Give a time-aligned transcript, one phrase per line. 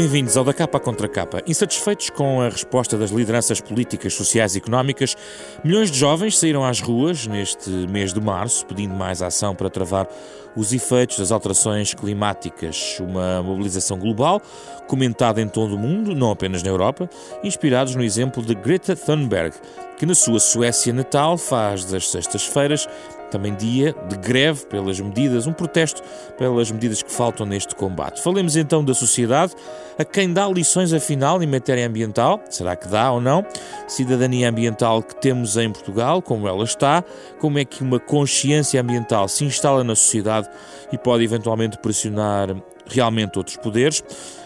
[0.00, 1.42] Bem-vindos ao Da Capa Contra Capa.
[1.46, 5.14] Insatisfeitos com a resposta das lideranças políticas, sociais e económicas,
[5.62, 10.08] milhões de jovens saíram às ruas neste mês de março pedindo mais ação para travar
[10.56, 12.96] os efeitos das alterações climáticas.
[12.98, 14.40] Uma mobilização global
[14.88, 17.06] comentada em todo o mundo, não apenas na Europa,
[17.44, 19.54] inspirados no exemplo de Greta Thunberg,
[19.98, 22.88] que na sua Suécia natal faz das sextas-feiras
[23.30, 26.02] também dia de greve pelas medidas, um protesto
[26.36, 28.22] pelas medidas que faltam neste combate.
[28.22, 29.54] Falemos então da sociedade,
[29.98, 33.44] a quem dá lições afinal em matéria ambiental, será que dá ou não?
[33.86, 37.04] Cidadania ambiental que temos em Portugal, como ela está,
[37.38, 40.48] como é que uma consciência ambiental se instala na sociedade
[40.92, 42.54] e pode eventualmente pressionar
[42.86, 44.02] realmente outros poderes,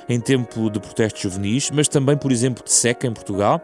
[0.08, 3.60] em tempo de protestos juvenis, mas também, por exemplo, de seca em Portugal.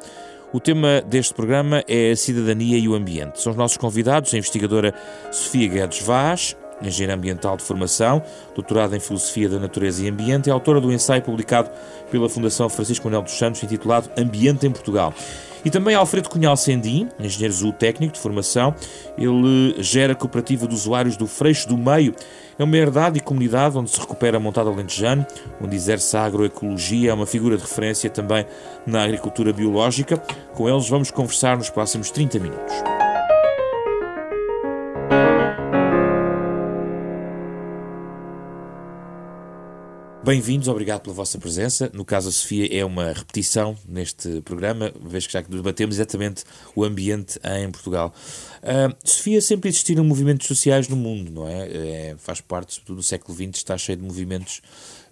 [0.52, 3.40] O tema deste programa é a cidadania e o ambiente.
[3.40, 4.92] São os nossos convidados a investigadora
[5.30, 8.22] Sofia Guedes Vaz, engenheira ambiental de formação,
[8.54, 11.70] doutorada em Filosofia da Natureza e Ambiente e autora do ensaio publicado
[12.10, 15.14] pela Fundação Francisco Manuel dos Santos intitulado Ambiente em Portugal.
[15.64, 18.74] E também Alfredo Cunhal Sendim, engenheiro zootécnico de formação.
[19.18, 22.14] Ele gera a cooperativa de usuários do Freixo do Meio.
[22.58, 25.26] É uma herdade e comunidade onde se recupera a montada alentejano,
[25.60, 28.44] onde exerce a agroecologia, é uma figura de referência também
[28.86, 30.16] na agricultura biológica.
[30.54, 32.89] Com eles vamos conversar nos próximos 30 minutos.
[40.22, 41.90] Bem-vindos, obrigado pela vossa presença.
[41.94, 46.44] No caso, a Sofia é uma repetição neste programa, vez que já que debatemos exatamente
[46.76, 48.12] o ambiente em Portugal.
[48.62, 51.68] Uh, Sofia, sempre existiram movimentos sociais no mundo, não é?
[51.68, 54.60] é faz parte, sobretudo do século XX, está cheio de movimentos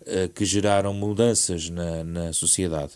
[0.03, 2.93] uh, que geraram mudanças na, na sociedade.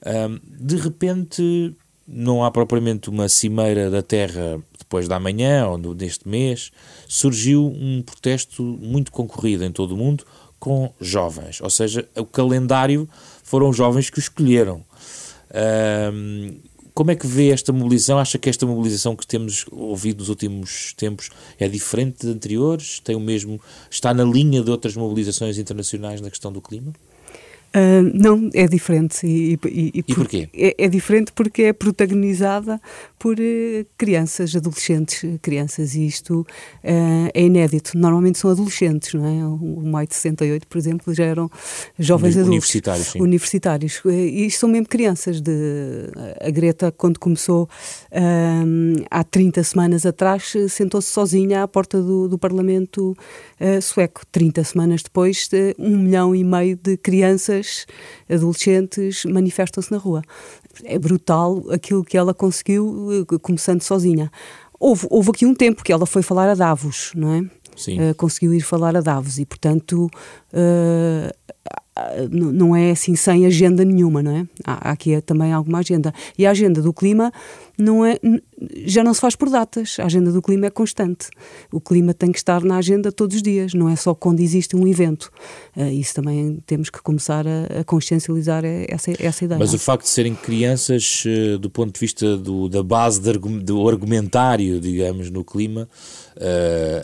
[0.00, 1.76] Uh, de repente,
[2.08, 6.70] não há propriamente uma cimeira da Terra depois da manhã ou deste mês,
[7.08, 10.24] surgiu um protesto muito concorrido em todo o mundo
[10.62, 13.08] com jovens, ou seja, o calendário
[13.42, 14.84] foram os jovens que o escolheram.
[16.14, 16.60] Um,
[16.94, 18.16] como é que vê esta mobilização?
[18.16, 23.00] Acha que esta mobilização que temos ouvido nos últimos tempos é diferente de anteriores?
[23.00, 26.92] Tem o mesmo, está na linha de outras mobilizações internacionais na questão do clima?
[27.74, 29.26] Uh, não, é diferente.
[29.26, 30.48] E, e, e, e porquê?
[30.52, 32.78] É, é, diferente porque é protagonizada
[33.18, 37.96] por uh, crianças, adolescentes, crianças, e isto uh, é inédito.
[37.96, 39.46] Normalmente são adolescentes, não é?
[39.46, 41.50] O, Maio de 68, por exemplo, já eram
[41.98, 42.48] jovens adultos.
[42.48, 43.20] Universitários, sim.
[43.22, 44.02] Universitários.
[44.04, 45.40] E isto são mesmo crianças.
[45.40, 47.68] De, a Greta, quando começou
[49.10, 53.16] há 30 semanas atrás, sentou-se sozinha à porta do, do Parlamento
[53.80, 54.22] sueco.
[54.30, 57.61] 30 semanas depois, um milhão e meio de crianças
[58.28, 60.22] adolescentes manifestam-se na rua.
[60.84, 64.30] É brutal aquilo que ela conseguiu, eh, começando sozinha.
[64.78, 67.62] Houve, houve aqui um tempo que ela foi falar a Davos, não é?
[67.76, 67.98] Sim.
[67.98, 70.10] Uh, conseguiu ir falar a Davos e, portanto,
[70.52, 71.32] uh,
[72.30, 74.46] não é assim sem agenda nenhuma, não é?
[74.64, 76.12] Há, aqui é também alguma agenda.
[76.38, 77.32] E a agenda do clima
[77.76, 78.18] não é,
[78.86, 81.28] já não se faz por datas, a agenda do clima é constante.
[81.70, 84.76] O clima tem que estar na agenda todos os dias, não é só quando existe
[84.76, 85.30] um evento.
[85.76, 89.58] Uh, isso também temos que começar a, a consciencializar essa, essa ideia.
[89.58, 93.88] Mas o facto de serem crianças, uh, do ponto de vista do, da base do
[93.88, 95.88] argumentário, digamos, no clima,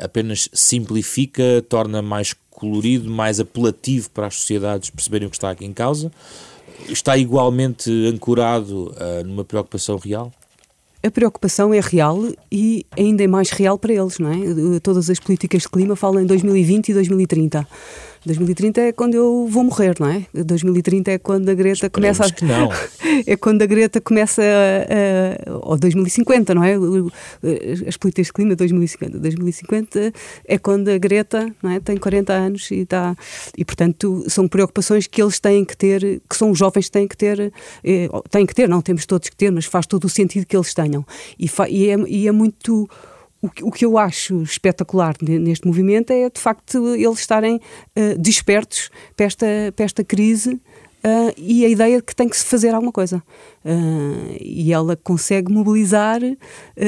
[0.02, 5.64] apenas simplifica, torna mais colorido, mais apelativo para as sociedades perceberem o que está aqui
[5.64, 6.10] em causa?
[6.88, 10.32] Está igualmente ancorado numa preocupação real?
[11.02, 12.20] a preocupação é real
[12.50, 14.80] e ainda é mais real para eles, não é?
[14.80, 17.66] Todas as políticas de clima falam em 2020 e 2030.
[18.24, 20.26] 2030 é quando eu vou morrer, não é?
[20.34, 22.30] 2030 é quando a Greta Esperemos começa a.
[22.30, 22.70] que não.
[23.26, 26.74] é quando a Greta começa a, a, ou 2050, não é?
[27.86, 29.18] As políticas de clima 2050.
[29.18, 30.12] 2050
[30.44, 31.80] é quando a Greta não é?
[31.80, 33.16] tem 40 anos e está.
[33.56, 37.16] E portanto são preocupações que eles têm que ter, que são os jovens têm que
[37.16, 37.52] ter,
[37.84, 40.56] é, têm que ter, não temos todos que ter, mas faz todo o sentido que
[40.56, 41.04] eles tenham.
[41.38, 42.88] E, e, é, e é muito
[43.40, 48.18] o que, o que eu acho espetacular neste movimento é, de facto, eles estarem uh,
[48.18, 50.60] despertos para esta, para esta crise
[51.04, 53.22] uh, e a ideia de que tem que se fazer alguma coisa.
[53.64, 56.36] Uh, e ela consegue mobilizar, uh,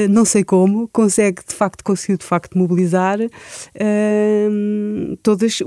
[0.09, 3.19] não sei como, consegue de facto, conseguiu de facto mobilizar
[5.21, 5.59] todas,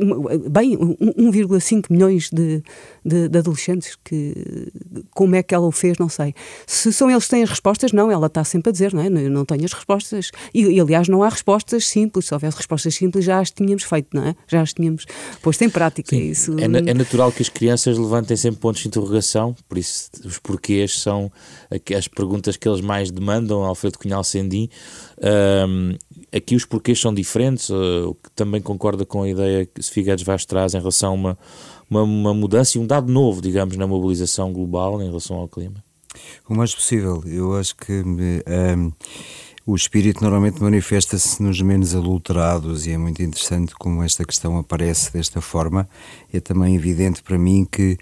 [0.50, 2.62] bem, 1,5 milhões de,
[3.04, 4.70] de, de, adolescentes que
[5.12, 6.34] como é que ela o fez, não sei.
[6.66, 9.06] Se são eles que têm as respostas, não, ela está sempre a dizer, não é?
[9.06, 10.30] Eu não tenho as respostas.
[10.52, 12.26] E, e, aliás, não há respostas simples.
[12.26, 14.36] Se houvesse respostas simples, já as tínhamos feito, não é?
[14.46, 15.06] Já as tínhamos
[15.42, 16.14] posto em prática.
[16.14, 16.56] Sim, isso...
[16.58, 21.00] é, é natural que as crianças levantem sempre pontos de interrogação, por isso os porquês
[21.00, 21.30] são
[21.96, 24.68] as perguntas que eles mais demandam, Alfredo Cunhal Sendim.
[25.68, 25.96] Um,
[26.32, 30.24] aqui os porquês são diferentes, uh, o que também concorda com a ideia que Guedes
[30.24, 31.38] Vaz traz em relação a uma,
[31.90, 35.82] uma, uma mudança e um dado novo, digamos, na mobilização global em relação ao clima?
[36.48, 37.22] O mais possível.
[37.26, 38.92] Eu acho que um,
[39.66, 45.12] o espírito normalmente manifesta-se nos menos adulterados e é muito interessante como esta questão aparece
[45.12, 45.88] desta forma.
[46.32, 47.96] É também evidente para mim que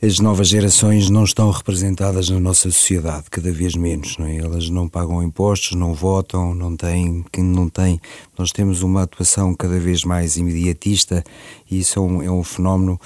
[0.00, 4.36] as novas gerações não estão representadas na nossa sociedade, cada vez menos, não é?
[4.36, 8.00] Elas não pagam impostos, não votam, não têm, não tem.
[8.38, 11.24] Nós temos uma atuação cada vez mais imediatista
[11.68, 13.00] e isso é um, é um fenómeno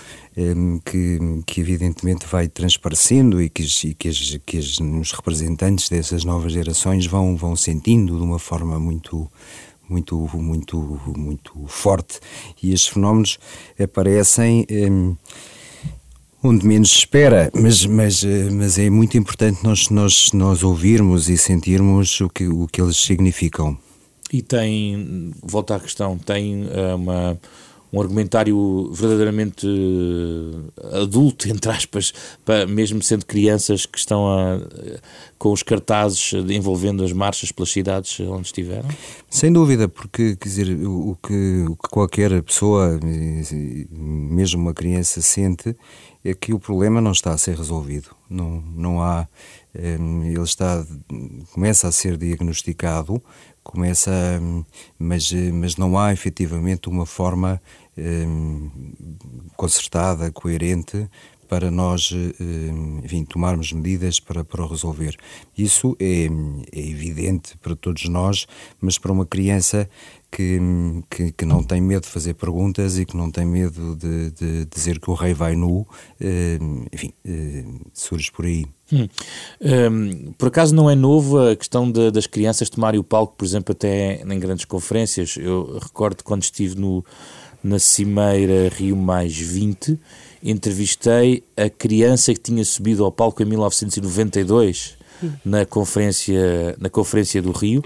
[0.84, 6.24] que, que evidentemente vai transparecendo e que, e que, as, que as, os representantes dessas
[6.24, 9.30] novas gerações vão, vão sentindo de uma forma muito
[9.88, 12.18] muito muito muito forte
[12.62, 13.38] e estes fenómenos
[13.78, 15.16] aparecem um,
[16.42, 21.28] onde menos se espera, mas, mas, eh, mas é muito importante nós, nós, nós ouvirmos
[21.28, 23.78] e sentirmos o que, o que eles significam.
[24.32, 27.38] E tem, volta à questão, tem uh, uma,
[27.92, 32.12] um argumentário verdadeiramente uh, adulto, entre aspas,
[32.44, 34.60] para, mesmo sendo crianças que estão a,
[35.38, 38.88] com os cartazes envolvendo as marchas pelas cidades onde estiveram?
[39.28, 42.98] Sem dúvida, porque quer dizer, o, que, o que qualquer pessoa,
[43.90, 45.76] mesmo uma criança, sente
[46.24, 48.10] é que o problema não está a ser resolvido.
[48.30, 49.26] Não, não há.
[49.74, 50.86] Ehm, ele está,
[51.52, 53.20] começa a ser diagnosticado,
[53.62, 54.10] começa,
[54.98, 57.60] mas, mas não há efetivamente uma forma
[59.56, 61.08] concertada, coerente
[61.48, 62.10] para nós
[63.04, 65.16] enfim, tomarmos medidas para, para resolver.
[65.56, 66.24] Isso é,
[66.72, 68.46] é evidente para todos nós,
[68.80, 69.86] mas para uma criança
[70.30, 70.58] que,
[71.10, 74.64] que, que, não tem medo de fazer perguntas e que não tem medo de, de
[74.64, 75.86] dizer que o rei vai nu,
[76.18, 76.58] eh,
[76.90, 77.12] enfim,
[77.92, 78.64] surge por aí.
[78.90, 79.08] Hum.
[79.60, 83.44] Um, por acaso não é novo a questão de, das crianças tomarem o palco, por
[83.44, 85.36] exemplo, até em grandes conferências.
[85.36, 87.04] Eu recordo quando estive no,
[87.62, 89.98] na Cimeira Rio Mais 20,
[90.42, 95.30] entrevistei a criança que tinha subido ao palco em 1992 hum.
[95.44, 97.82] na conferência, na conferência do Rio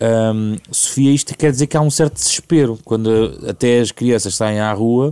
[0.00, 4.60] um, Sofia, isto quer dizer que há um certo desespero quando até as crianças saem
[4.60, 5.10] à rua,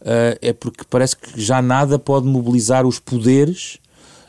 [0.00, 3.78] uh, é porque parece que já nada pode mobilizar os poderes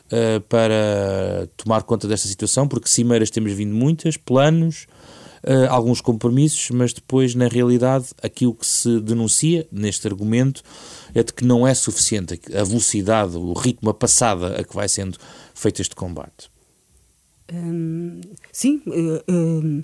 [0.06, 4.86] uh, para tomar conta desta situação, porque cimeiras temos vindo muitas, planos,
[5.44, 10.62] uh, alguns compromissos, mas depois, na realidade, aquilo que se denuncia neste argumento
[11.14, 14.88] é de que não é suficiente a velocidade, o ritmo, a passada a que vai
[14.88, 15.18] sendo
[15.54, 16.50] feito este combate.
[17.52, 18.20] Hum,
[18.52, 19.80] sim, hum,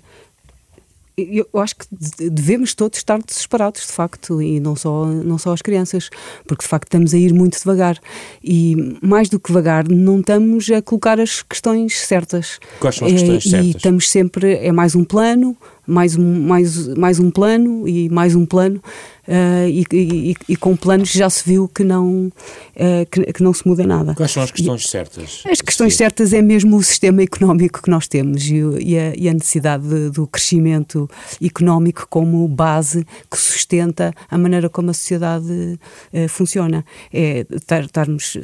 [1.16, 1.86] eu acho que
[2.30, 6.10] devemos todos estar desesperados, de facto, e não só, não só as crianças,
[6.46, 8.00] porque de facto estamos a ir muito devagar.
[8.42, 12.58] E mais do que devagar, não estamos a colocar as questões certas.
[12.80, 13.66] Quais são as questões é, certas?
[13.66, 15.56] E estamos sempre, é mais um plano,
[15.86, 18.82] mais um, mais, mais um plano e mais um plano.
[19.26, 23.54] Uh, e, e, e, com planos já se viu que não, uh, que, que, não
[23.54, 24.14] se muda nada.
[24.14, 25.42] Quais são as questões certas?
[25.50, 28.60] As questões certas é mesmo o sistema económico que nós temos e,
[28.98, 31.08] a, e a, necessidade de, do crescimento
[31.42, 35.78] económico como base que sustenta a maneira como a sociedade
[36.12, 36.84] uh, funciona.
[37.10, 37.46] É
[37.82, 38.36] estarmos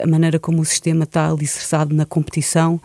[0.00, 2.80] a maneira como o sistema está alicerçado na competição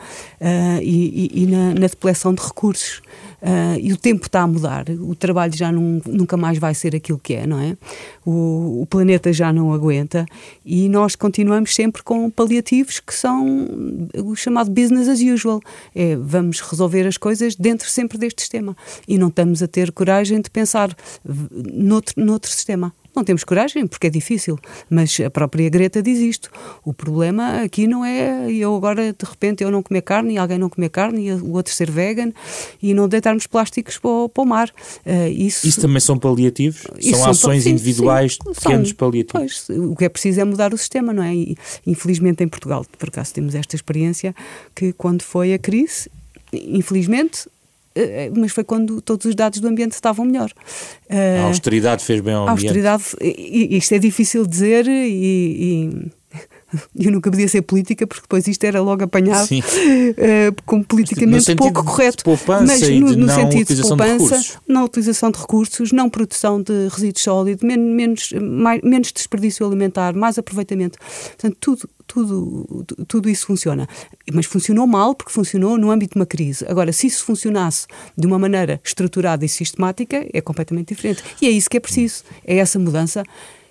[0.81, 3.01] e, na, na depleção de recursos.
[3.41, 6.95] Uh, e o tempo está a mudar, o trabalho já não, nunca mais vai ser
[6.95, 7.75] aquilo que é, não é?
[8.23, 10.27] O, o, planeta já não aguenta
[10.63, 13.67] e nós continuamos sempre com paliativos que são
[14.15, 15.59] o chamado business as usual.
[15.95, 20.39] É, vamos resolver as coisas dentro sempre deste sistema e não estamos a ter coragem
[20.39, 20.95] de pensar
[21.73, 22.93] noutro, noutro sistema.
[23.15, 24.57] Não temos coragem, porque é difícil,
[24.89, 26.49] mas a própria Greta diz isto.
[26.83, 30.57] O problema aqui não é eu agora, de repente, eu não comer carne e alguém
[30.57, 32.31] não comer carne e o outro ser vegan
[32.81, 34.69] e não deitarmos plásticos para o, para o mar.
[35.05, 36.81] Uh, isso, isso também são paliativos?
[36.81, 39.63] São, são ações sim, individuais, sim, pequenos são, paliativos?
[39.67, 41.35] Pois, o que é preciso é mudar o sistema, não é?
[41.35, 44.33] E, infelizmente em Portugal, por acaso, temos esta experiência
[44.73, 46.09] que quando foi a crise,
[46.53, 47.47] infelizmente,
[48.37, 50.51] mas foi quando todos os dados do ambiente estavam melhor.
[51.09, 52.67] A austeridade fez bem ao ambiente.
[52.79, 56.11] A austeridade, isto é difícil dizer e, e
[56.97, 61.83] eu nunca podia ser política porque depois isto era logo apanhado uh, como politicamente pouco
[61.83, 62.23] correto.
[62.65, 67.23] mas no, no sentido de poupança, de na utilização de recursos, não produção de resíduos
[67.23, 70.97] sólidos, menos, menos, mais, menos desperdício alimentar, mais aproveitamento.
[71.29, 73.87] Portanto, tudo, tudo, tudo isso funciona.
[74.33, 76.65] Mas funcionou mal porque funcionou no âmbito de uma crise.
[76.67, 77.87] Agora, se isso funcionasse
[78.17, 81.23] de uma maneira estruturada e sistemática, é completamente diferente.
[81.41, 82.23] E é isso que é preciso.
[82.45, 83.23] É essa mudança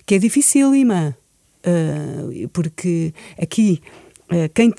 [0.06, 1.16] que é dificílima.
[1.64, 3.80] Uh, porque aqui
[4.54, 4.72] quem,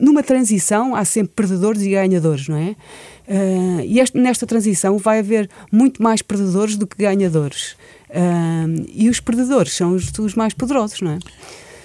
[0.00, 2.70] numa transição há sempre perdedores e ganhadores, não é?
[3.28, 7.76] Uh, e este, nesta transição vai haver muito mais perdedores do que ganhadores.
[8.88, 11.18] E os perdedores são os, os mais poderosos, não é?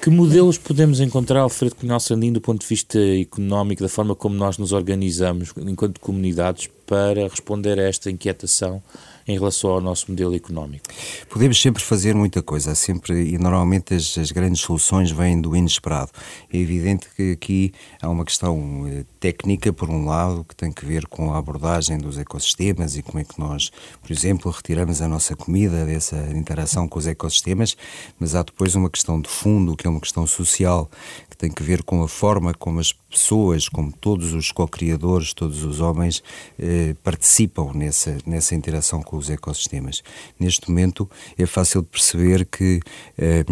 [0.02, 4.36] Que modelos podemos encontrar, Alfredo Cunhal Sandino, do ponto de vista económico, da forma como
[4.36, 8.84] nós nos organizamos enquanto comunidades para responder a esta inquietação
[9.28, 10.86] em relação ao nosso modelo económico?
[11.30, 16.12] Podemos sempre fazer muita coisa, sempre e normalmente as, as, grandes soluções vêm do inesperado.
[16.52, 20.86] É evidente que aqui há uma questão eh, técnica, por um lado, que tem que
[20.86, 25.08] ver com a abordagem dos ecossistemas e como é que nós, por exemplo, retiramos a
[25.08, 27.76] nossa comida dessa interação com os ecossistemas,
[28.20, 30.90] mas há depois uma questão de fundo, que é uma questão social,
[31.30, 35.64] que tem que ver com a forma como as pessoas, como todos os co-criadores, todos
[35.64, 36.22] os homens,
[36.60, 40.04] eh, participam nessa, nessa interação com os ecossistemas.
[40.40, 42.80] Neste momento é fácil de perceber que
[43.18, 43.46] eh,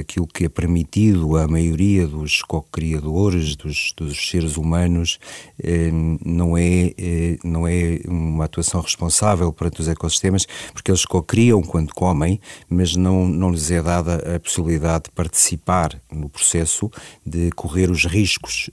[0.00, 5.18] aquilo que é permitido à maioria dos co-criadores, dos, dos, seres humanos,
[5.62, 5.90] eh,
[6.24, 11.92] não, é, eh, não é uma atuação responsável perante os ecossistemas, porque eles co-criam quando
[11.94, 16.90] comem, mas não, não lhes é dada a possibilidade de participar no processo
[17.24, 18.70] de correr os riscos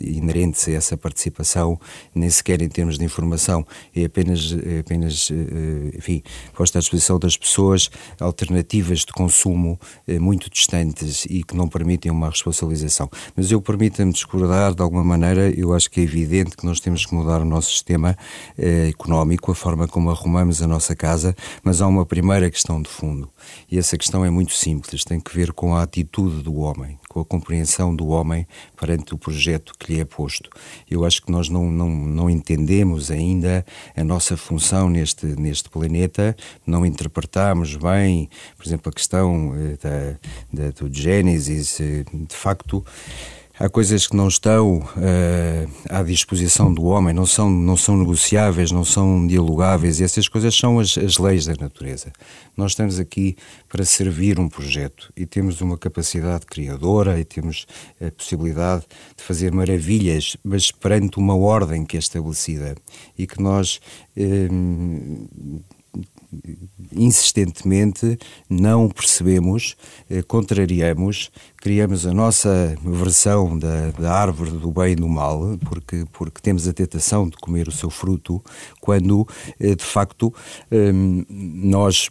[0.00, 1.78] inerentes a essa participação,
[2.14, 5.30] nem sequer em termos de informação, é apenas, é apenas
[5.96, 6.22] enfim,
[6.54, 12.10] posta à disposição das pessoas alternativas de consumo eh, muito distantes e que não permitem
[12.10, 13.10] uma responsabilização.
[13.34, 17.04] Mas eu permita-me discordar de alguma maneira, eu acho que é evidente que nós temos
[17.06, 18.16] que mudar o nosso sistema
[18.58, 22.88] eh, económico, a forma como arrumamos a nossa casa, mas há uma primeira questão de
[22.88, 23.28] fundo,
[23.70, 27.20] e essa questão é muito simples, tem que ver com a atitude do homem, com
[27.20, 30.50] a compreensão do homem perante o projeto que lhe é posto.
[30.90, 33.64] Eu acho que nós não, não, não entendemos ainda
[33.96, 36.36] a nossa função neste, neste planeta,
[36.66, 39.76] não interpretamos bem, por exemplo, a questão eh,
[40.52, 42.84] da, da, do Gênesis, eh, de facto
[43.58, 48.70] há coisas que não estão uh, à disposição do homem, não são, não são negociáveis,
[48.70, 52.12] não são dialogáveis, e essas coisas são as, as leis da natureza.
[52.56, 53.36] Nós estamos aqui
[53.68, 57.66] para servir um projeto e temos uma capacidade criadora e temos
[58.00, 58.84] a possibilidade
[59.16, 62.74] de fazer maravilhas, mas perante uma ordem que é estabelecida
[63.16, 63.80] e que nós.
[64.16, 65.64] Uh,
[66.92, 69.76] insistentemente não percebemos,
[70.10, 71.30] eh, contrariamos,
[71.66, 76.68] criamos a nossa versão da, da árvore do bem e do mal, porque, porque temos
[76.68, 78.40] a tentação de comer o seu fruto,
[78.80, 79.26] quando
[79.58, 80.32] eh, de facto
[80.70, 82.08] ehm, nós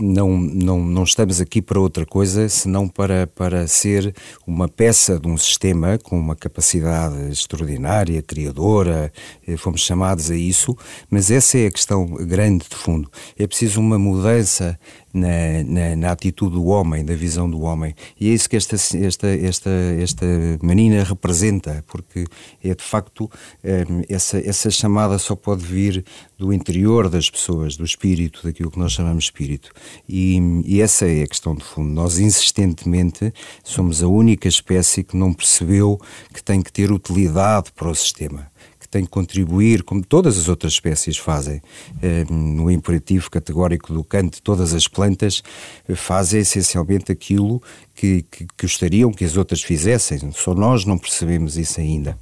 [0.00, 4.14] não, não, não estamos aqui para outra coisa senão para, para ser
[4.46, 9.12] uma peça de um sistema com uma capacidade extraordinária, criadora,
[9.46, 10.74] eh, fomos chamados a isso,
[11.10, 13.10] mas essa é a questão grande de fundo.
[13.38, 14.78] É preciso uma mudança
[15.14, 17.94] na, na, na, atitude do homem, da visão do homem.
[18.20, 20.26] E é isso que esta, esta, esta, esta
[20.60, 22.24] menina representa, porque
[22.62, 23.30] é de facto
[23.62, 26.04] ehm, essa, essa chamada só pode vir
[26.36, 29.70] do interior das pessoas, do espírito, daquilo que nós chamamos espírito.
[30.08, 31.90] E, e essa é a questão de fundo.
[31.90, 35.98] Nós insistentemente somos a única espécie que não percebeu
[36.32, 38.52] que tem que ter utilidade para o sistema
[38.94, 41.60] tem que contribuir, como todas as outras espécies fazem.
[42.00, 45.42] Eh, no imperativo categórico do Kant, todas as plantas
[45.88, 47.60] eh, fazem essencialmente aquilo
[47.92, 52.16] que, que, gostariam que as outras fizessem, só nós não percebemos isso ainda.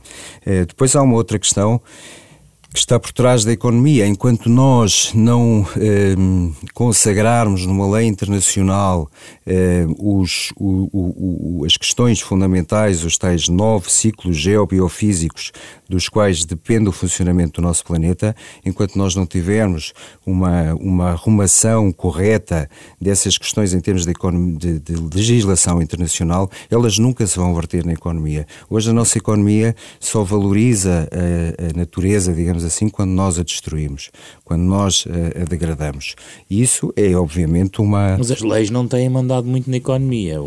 [0.47, 1.79] Eh, depois há uma outra questão
[2.73, 4.07] que está por trás da economia.
[4.07, 6.14] Enquanto nós não eh,
[6.73, 9.11] consagrarmos numa lei internacional
[9.47, 15.52] eh, os, o, o, as questões fundamentais, os tais nove ciclos geobiofísicos
[15.93, 18.35] dos quais depende o funcionamento do nosso planeta,
[18.65, 19.93] enquanto nós não tivermos
[20.25, 22.69] uma, uma arrumação correta
[22.99, 24.15] dessas questões em termos de,
[24.57, 28.47] de, de legislação internacional, elas nunca se vão verter na economia.
[28.71, 34.11] Hoje a nossa economia só valoriza a, a natureza, digamos assim, quando nós a destruímos,
[34.47, 36.15] quando nós a, a degradamos.
[36.49, 38.17] Isso é, obviamente, uma.
[38.17, 40.39] Mas as leis não têm mandado muito na economia.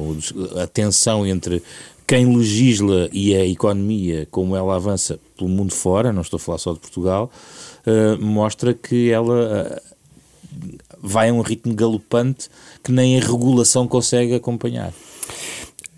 [0.59, 1.61] A tensão entre
[2.07, 6.57] quem legisla e a economia, como ela avança pelo mundo fora, não estou a falar
[6.57, 7.31] só de Portugal,
[7.85, 9.95] uh, mostra que ela uh,
[11.01, 12.49] vai a um ritmo galopante
[12.83, 14.93] que nem a regulação consegue acompanhar.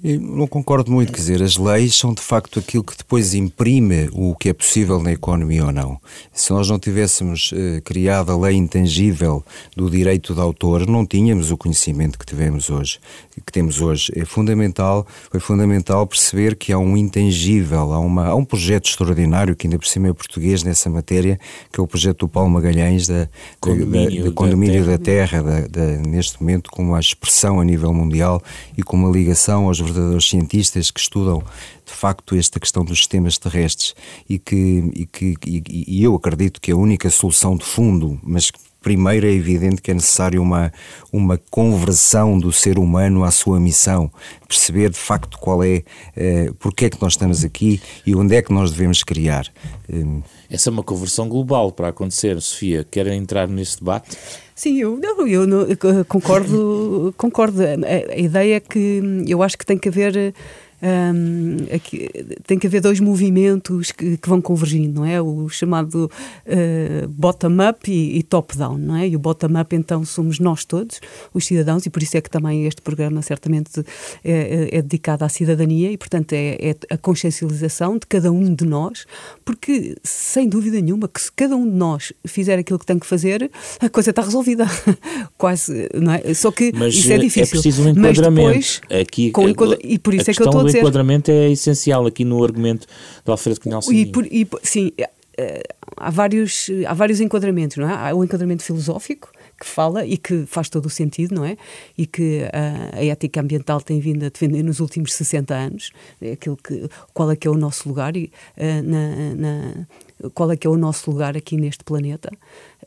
[0.04, 4.08] Eu não concordo muito, quer dizer, as leis são de facto aquilo que depois imprime
[4.14, 6.00] o que é possível na economia ou não.
[6.32, 9.44] Se nós não tivéssemos eh, criado a lei intangível
[9.76, 13.00] do direito de autor, não tínhamos o conhecimento que tivemos hoje,
[13.44, 14.12] que temos hoje.
[14.16, 19.56] É fundamental, foi fundamental perceber que há um intangível, há, uma, há um projeto extraordinário
[19.56, 21.40] que ainda por cima é português nessa matéria,
[21.72, 23.28] que é o projeto do Paulo Magalhães da
[23.60, 27.66] condomínio, da, da, condomínio da terra, da terra da, neste momento com uma expressão a
[27.66, 28.44] nível mundial
[28.78, 31.44] e com uma ligação aos verdadeiros cientistas que estudam
[31.86, 33.96] de facto esta questão dos sistemas terrestres
[34.30, 38.52] e que, e que e, e eu acredito que a única solução de fundo, mas
[38.82, 40.72] primeiro é evidente que é necessário uma,
[41.12, 44.10] uma conversão do ser humano à sua missão,
[44.48, 45.84] perceber de facto qual é,
[46.16, 49.46] eh, porque é que nós estamos aqui e onde é que nós devemos criar.
[49.92, 50.22] Hum.
[50.50, 52.40] Essa é uma conversão global para acontecer.
[52.42, 54.18] Sofia, querem entrar nesse debate?
[54.58, 57.62] Sim, eu, eu, eu concordo, concordo.
[57.62, 60.34] A, a ideia é que eu acho que tem que haver
[60.82, 62.08] um, aqui,
[62.46, 65.20] tem que haver dois movimentos que, que, vão convergindo, não é?
[65.22, 69.08] O chamado uh, bottom-up e, e top-down, não é?
[69.08, 71.00] E o bottom-up, então, somos nós todos,
[71.34, 73.80] os cidadãos, e por isso é que também este programa certamente
[74.24, 74.32] é,
[74.72, 78.66] é, é dedicado à cidadania e, portanto, é, é, a consciencialização de cada um de
[78.66, 79.06] nós,
[79.44, 83.08] porque, sem dúvida nenhuma, que se cada um de nós fizer aquilo que tem que
[83.08, 84.68] fazer, a coisa está resolvida.
[85.38, 86.34] Quase, não é?
[86.34, 87.44] Só que Mas isso é, é difícil.
[87.44, 88.56] É preciso um enquadramento.
[88.56, 89.48] Mas depois, Aqui, com,
[89.84, 92.88] e por isso é que eu estou o enquadramento é essencial aqui no argumento
[93.24, 94.92] do Alfredo Cunhal e, e Sim,
[95.38, 95.62] eh,
[95.96, 98.10] há vários, há vários enquadramentos, não é?
[98.10, 101.58] Há o enquadramento filosófico, que fala e que faz todo o sentido, não é?
[101.96, 106.32] E que a, a ética ambiental tem vindo a defender nos últimos 60 anos, é
[106.32, 110.58] aquilo que, qual é que é o nosso lugar e, uh, na, na, qual é
[110.58, 112.32] que é o nosso lugar aqui neste planeta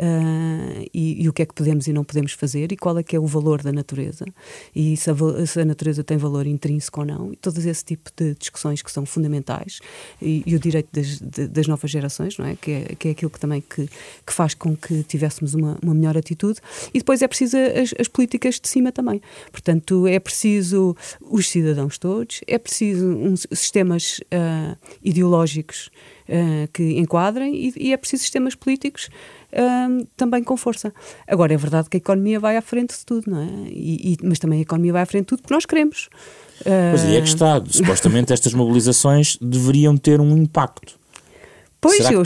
[0.00, 3.02] uh, e, e, o que é que podemos e não podemos fazer e qual é
[3.02, 4.24] que é o valor da natureza
[4.74, 8.10] e se a, se a natureza tem valor intrínseco ou não e todo esse tipo
[8.16, 9.80] de discussões que são fundamentais
[10.20, 12.56] e, e o direito das, de, das, novas gerações, não é?
[12.56, 12.94] Que, é?
[12.98, 13.88] que é aquilo que também que,
[14.26, 16.60] que faz com que tivéssemos uma, uma melhor atitude
[16.94, 19.20] e depois é preciso as, as, políticas de cima também.
[19.52, 25.90] Portanto, é preciso os cidadãos todos, é preciso uns sistemas uh, ideológicos
[26.30, 29.08] uh, que enquadrem e, e, é preciso sistemas políticos
[29.52, 30.92] uh, também com força.
[31.26, 33.68] Agora, é verdade que a economia vai à frente de tudo, não é?
[33.68, 36.08] E, e, mas também a economia vai à frente de tudo porque nós queremos.
[36.62, 37.62] Pois é, é que está.
[37.66, 40.99] Supostamente estas mobilizações deveriam ter um impacto.
[41.80, 42.22] Pois, eu?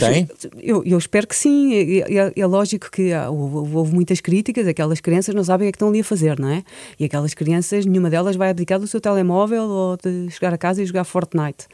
[0.61, 1.73] Eu, eu espero que sim.
[1.73, 5.69] É, é, é lógico que houve, houve, muitas críticas, aquelas crianças não sabem o que
[5.69, 6.63] é que estão ali a fazer, não é?
[6.99, 10.83] E aquelas crianças, nenhuma delas vai abdicar do seu telemóvel ou de chegar a casa
[10.83, 11.67] e jogar Fortnite.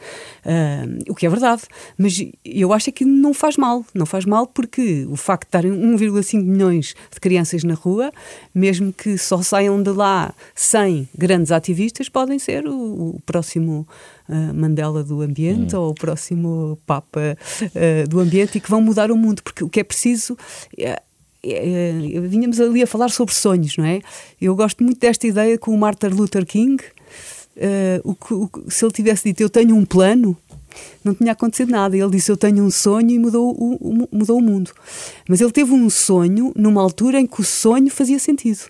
[0.46, 1.64] Uh, o que é verdade.
[1.98, 3.84] Mas eu acho que não faz mal.
[3.96, 8.12] Não faz mal porque o facto de estarem 1,5 milhões de crianças na rua,
[8.54, 13.88] mesmo que só saiam de lá 100 grandes ativistas, podem ser o, o próximo
[14.54, 15.80] Mandela do ambiente hum.
[15.80, 19.70] ou o próximo Papa uh, do ambiente e que vão mudar o mundo, porque o
[19.70, 20.38] que é preciso.
[20.78, 21.02] É,
[21.44, 21.92] é,
[22.22, 24.00] vínhamos ali a falar sobre sonhos, não é?
[24.40, 26.84] Eu gosto muito desta ideia com o Martin Luther King.
[28.04, 30.38] O, o, se ele tivesse dito eu tenho um plano,
[31.04, 31.98] não tinha acontecido nada.
[31.98, 34.72] Ele disse eu tenho um sonho e mudou o, o, mudou o mundo.
[35.28, 38.70] Mas ele teve um sonho numa altura em que o sonho fazia sentido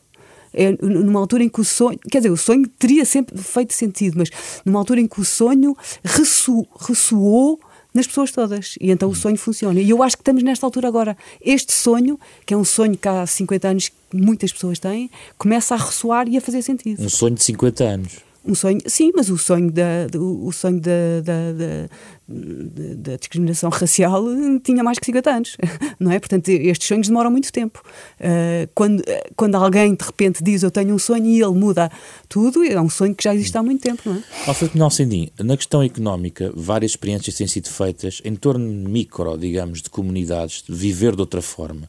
[0.54, 4.18] é numa altura em que o sonho, quer dizer, o sonho teria sempre feito sentido,
[4.18, 4.30] mas
[4.66, 7.60] numa altura em que o sonho ressoou, ressoou
[7.94, 8.76] nas pessoas todas.
[8.80, 9.80] E então o sonho funciona.
[9.80, 11.18] E eu acho que estamos nesta altura agora.
[11.42, 15.78] Este sonho, que é um sonho que há 50 anos muitas pessoas têm, começa a
[15.78, 17.02] ressoar e a fazer sentido.
[17.04, 18.31] Um sonho de 50 anos.
[18.44, 24.24] Um sonho, sim, mas o sonho da, o sonho da, da, da, da, discriminação racial
[24.64, 25.58] tinha mais que 50 anos,
[26.00, 26.20] não é?
[26.20, 27.84] Portanto, estes sonhos demoram muito tempo.
[28.20, 29.04] Uh, quando,
[29.36, 31.92] quando alguém de repente diz eu tenho um sonho e ele muda
[32.28, 34.24] tudo, é um sonho que já existe há muito tempo, não é?
[34.48, 39.90] Alfredo Nalcendim, na questão económica, várias experiências têm sido feitas em torno micro, digamos, de
[39.92, 41.88] comunidades, de viver de outra forma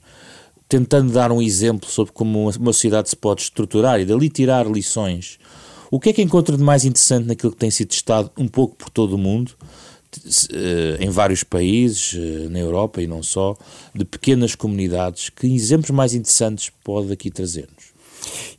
[0.69, 5.39] tentando dar um exemplo sobre como uma sociedade se pode estruturar e dali tirar lições
[5.93, 8.75] o que é que encontra de mais interessante naquilo que tem sido testado um pouco
[8.75, 9.53] por todo o mundo,
[10.51, 13.55] eh, em vários países, eh, na Europa e não só,
[13.95, 15.29] de pequenas comunidades?
[15.29, 17.92] Que exemplos mais interessantes pode aqui trazer-nos?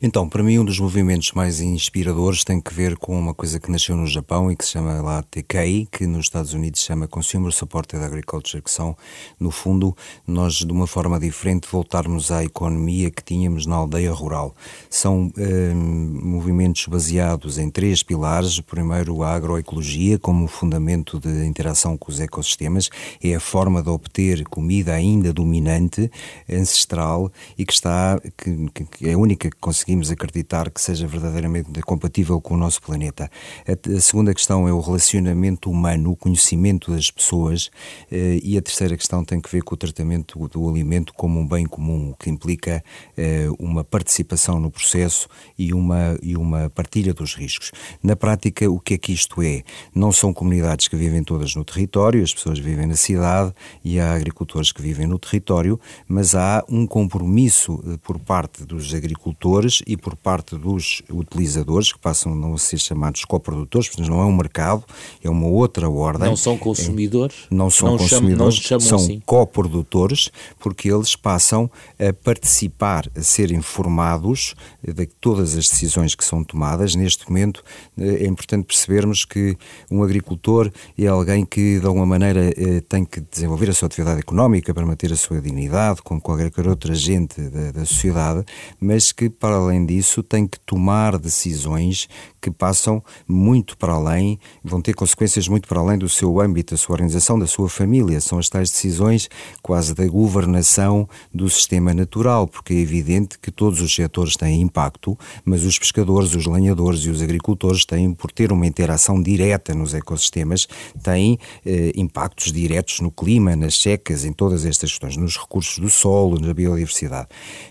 [0.02, 3.70] Então, para mim, um dos movimentos mais inspiradores tem que ver com uma coisa que
[3.70, 7.08] nasceu no Japão e que se chama lá TKI, que nos Estados Unidos se chama
[7.08, 8.96] Consumer Supported Agriculture, que são,
[9.38, 9.96] no fundo,
[10.26, 14.54] nós, de uma forma diferente, voltarmos à economia que tínhamos na aldeia rural.
[14.90, 18.60] São eh, movimentos baseados em três pilares.
[18.60, 22.90] Primeiro, a agroecologia, como fundamento de interação com os ecossistemas,
[23.22, 26.10] é a forma de obter comida ainda dominante,
[26.50, 32.40] ancestral e que está, que, que é a única conseguimos acreditar que seja verdadeiramente compatível
[32.40, 33.30] com o nosso planeta.
[33.66, 37.70] A, segunda questão é o relacionamento humano, o conhecimento das pessoas,
[38.10, 41.46] eh, e a terceira questão tem que ver com o tratamento do alimento como um
[41.46, 42.82] bem comum, o que implica
[43.16, 47.70] eh, uma participação no processo e uma, e uma partilha dos riscos.
[48.02, 49.62] Na prática, o que é que isto é?
[49.94, 53.52] Não são comunidades que vivem todas no território, as pessoas vivem na cidade
[53.84, 58.92] e há agricultores que vivem no território, mas há um compromisso eh, por parte dos
[58.94, 59.43] agricultores
[59.86, 64.24] e por parte dos utilizadores, que passam a não ser chamados coprodutores, porque não é
[64.24, 64.84] um mercado,
[65.22, 66.28] é uma outra ordem.
[66.28, 67.36] Não são consumidores?
[67.50, 69.22] Não são não consumidores, não são assim.
[69.26, 76.42] coprodutores, porque eles passam a participar, a ser informados de todas as decisões que são
[76.42, 76.94] tomadas.
[76.94, 77.62] Neste momento
[77.98, 79.56] é importante percebermos que
[79.90, 84.20] um agricultor é alguém que, de alguma maneira, eh, tem que desenvolver a sua atividade
[84.20, 88.44] económica para manter a sua dignidade, como qualquer outra gente da, da sociedade,
[88.80, 92.08] mas que, para além disso, tem que tomar decisões
[92.40, 96.78] que passam muito para além, vão ter consequências muito para além do seu âmbito, da
[96.78, 98.20] sua organização, da sua família.
[98.20, 99.30] São as tais decisões
[99.62, 105.18] quase da governação do sistema natural, porque é evidente que todos os setores têm impacto,
[105.44, 109.94] mas os pescadores, os lenhadores e os agricultores têm, por ter uma interação direta nos
[109.94, 110.68] ecossistemas,
[111.02, 115.88] têm eh, impactos diretos no clima, nas secas, em todas estas questões, nos recursos do
[115.88, 117.28] solo, na biodiversidade.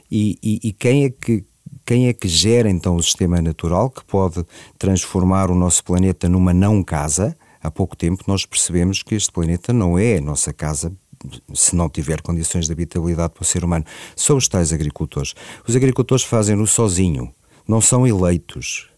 [0.10, 1.45] E, e, e quem é que
[1.86, 4.46] quem é que gera então o sistema natural que pode
[4.78, 7.36] transformar o nosso planeta numa não casa?
[7.62, 10.93] Há pouco tempo nós percebemos que este planeta não é a nossa casa
[11.54, 13.86] se não tiver condições de habitabilidade para o ser humano.
[14.15, 15.34] São os tais agricultores.
[15.67, 17.34] Os agricultores fazem-no sozinho,
[17.67, 18.89] não são eleitos.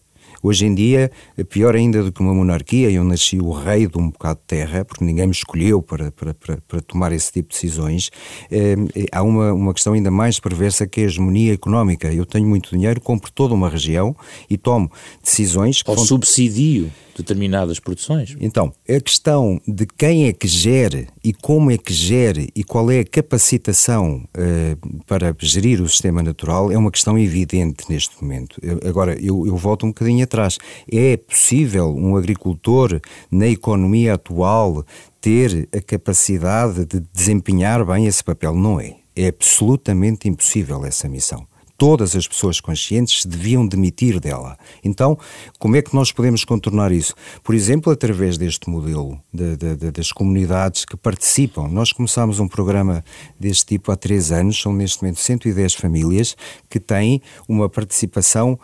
[0.42, 1.10] Hoje em dia,
[1.48, 4.84] pior ainda do que uma monarquia, eu nasci o rei de um bocado de terra,
[4.84, 8.10] porque ninguém me escolheu para, para, para, para tomar esse tipo de decisões,
[8.50, 8.76] eh,
[9.12, 12.12] há uma, uma questão ainda mais perversa que é a hegemonia económica.
[12.12, 14.14] Eu tenho muito dinheiro, compro toda uma região
[14.48, 14.90] e tomo
[15.22, 15.82] decisões...
[15.86, 16.04] Ou vão...
[16.04, 18.36] subsidio determinadas produções.
[18.40, 22.90] Então, a questão de quem é que gere e como é que gere e qual
[22.90, 28.60] é a capacitação uh, para gerir o sistema natural é uma questão evidente neste momento.
[28.62, 30.58] Eu, agora, eu, eu volto um bocadinho atrás.
[30.90, 33.00] É possível um agricultor
[33.30, 34.84] na economia atual
[35.20, 38.54] ter a capacidade de desempenhar bem esse papel?
[38.54, 38.96] Não é.
[39.14, 44.58] É absolutamente impossível essa missão todas as pessoas conscientes se deviam demitir dela.
[44.82, 45.18] Então,
[45.58, 47.14] como é que nós podemos contornar isso?
[47.42, 51.68] Por exemplo, através deste modelo de, de, de, das comunidades que participam.
[51.68, 53.04] Nós começámos um programa
[53.38, 56.36] deste tipo há três anos, são neste momento 110 famílias
[56.68, 58.58] que têm uma participação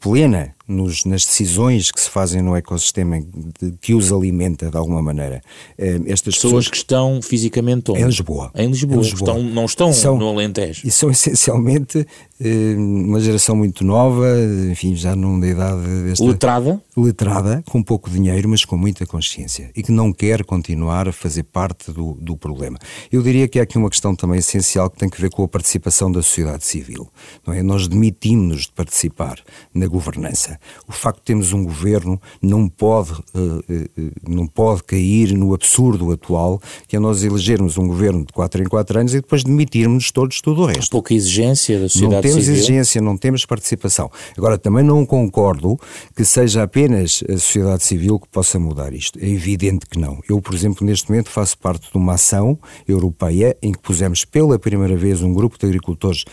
[0.00, 5.02] plena nos, nas decisões que se fazem no ecossistema de, que os alimenta de alguma
[5.02, 5.42] maneira.
[5.78, 8.00] Eh, estas pessoas, pessoas que estão fisicamente onde?
[8.00, 8.50] Em Lisboa.
[8.54, 9.30] Em Lisboa, em Lisboa.
[9.30, 10.86] Estão, não estão são, no Alentejo.
[10.86, 12.06] E são essencialmente
[12.40, 14.26] eh, uma geração muito nova,
[14.70, 16.24] enfim, já numa idade desta...
[16.24, 16.82] Letrada?
[16.96, 21.44] Letrada, com pouco dinheiro, mas com muita consciência e que não quer continuar a fazer
[21.44, 22.78] parte do, do problema.
[23.10, 25.48] Eu diria que há aqui uma questão também essencial que tem que ver com a
[25.48, 27.08] participação da sociedade civil.
[27.46, 27.62] Não é?
[27.62, 29.38] Nós demitimos-nos de participar
[29.74, 30.58] na governança.
[30.88, 36.10] O facto de termos um governo não pode, uh, uh, não pode cair no absurdo
[36.12, 40.10] atual, que é nós elegermos um governo de 4 em 4 anos e depois demitirmos
[40.10, 40.90] todos todo o resto.
[40.90, 42.58] Pouca exigência da sociedade Não temos civil.
[42.58, 44.10] exigência, não temos participação.
[44.36, 45.78] Agora, também não concordo
[46.16, 49.18] que seja apenas a sociedade civil que possa mudar isto.
[49.18, 50.20] É evidente que não.
[50.28, 54.58] Eu, por exemplo, neste momento faço parte de uma ação europeia em que pusemos pela
[54.58, 56.24] primeira vez um grupo de agricultores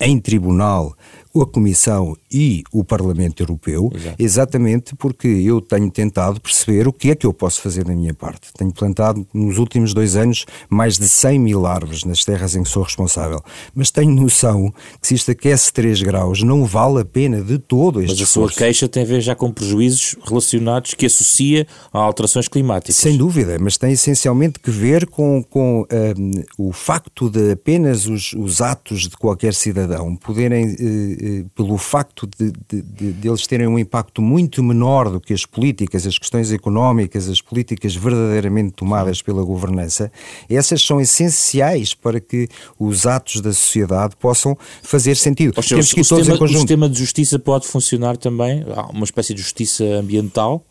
[0.00, 0.94] em tribunal
[1.42, 4.16] a Comissão e o Parlamento Europeu, Exato.
[4.18, 8.14] exatamente porque eu tenho tentado perceber o que é que eu posso fazer da minha
[8.14, 8.52] parte.
[8.56, 12.68] Tenho plantado nos últimos dois anos mais de 100 mil árvores nas terras em que
[12.68, 13.42] sou responsável,
[13.74, 18.00] mas tenho noção que se isto aquece 3 graus não vale a pena de todo
[18.00, 21.98] este Mas a sua queixa tem a ver já com prejuízos relacionados que associa a
[21.98, 22.96] alterações climáticas.
[22.96, 25.86] Sem dúvida, mas tem essencialmente que ver com, com
[26.18, 30.76] um, o facto de apenas os, os, atos de qualquer cidadão poderem uh,
[31.54, 35.44] pelo facto de, de, de, de, eles terem um impacto muito menor do que as
[35.44, 40.10] políticas, as questões económicas, as políticas verdadeiramente tomadas pela governança,
[40.48, 45.54] essas são essenciais para que os atos da sociedade possam fazer sentido.
[45.56, 46.44] Seja, Temos que todos sistema.
[46.44, 48.64] O sistema de justiça pode funcionar também?
[48.74, 50.64] Há uma espécie de justiça ambiental?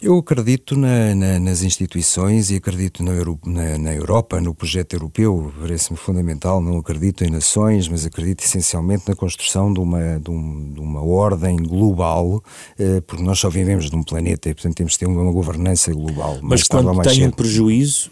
[0.00, 3.12] Eu acredito na, na, nas instituições e acredito na,
[3.44, 6.60] na, na Europa, no projeto europeu, parece-me fundamental.
[6.60, 11.02] Não acredito em nações, mas acredito essencialmente na construção de uma, de, um, de uma
[11.02, 12.42] ordem global,
[12.78, 16.38] eh, porque nós só vivemos num planeta e, portanto, temos de ter uma governança global.
[16.42, 18.10] Mas quando tem um prejuízo,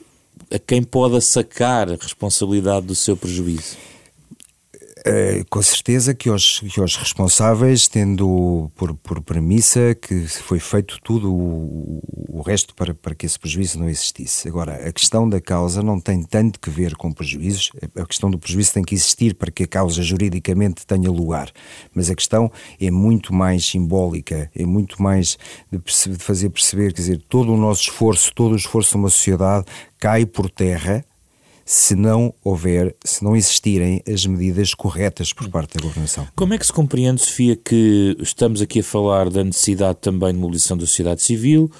[0.50, 3.76] a quem pode sacar a responsabilidade do seu prejuízo?
[5.00, 10.98] Uh, com certeza que os, que os responsáveis, tendo por, por premissa que foi feito
[11.02, 14.46] tudo o, o resto para, para que esse prejuízo não existisse.
[14.46, 18.38] Agora, a questão da causa não tem tanto que ver com prejuízos, a questão do
[18.38, 21.50] prejuízo tem que existir para que a causa juridicamente tenha lugar,
[21.94, 25.38] mas a questão é muito mais simbólica, é muito mais
[25.72, 29.08] de, de fazer perceber, quer dizer, todo o nosso esforço, todo o esforço de uma
[29.08, 29.64] sociedade
[29.98, 31.04] cai por terra
[31.70, 36.26] se não houver, se não existirem as medidas corretas por parte da governação.
[36.34, 40.38] Como é que se compreende, Sofia, que estamos aqui a falar da necessidade também de
[40.40, 41.70] mobilização da sociedade civil,